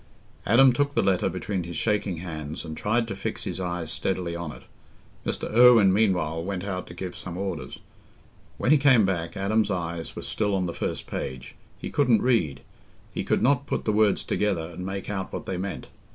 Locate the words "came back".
8.79-9.37